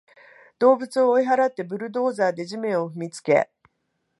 [0.57, 3.51] 動物を追い払って、ブルドーザーで地面を踏みつけ